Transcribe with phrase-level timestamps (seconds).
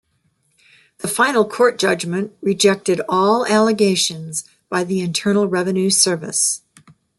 [0.97, 6.63] The final court judgment rejected all allegations by the Internal Revenue Service.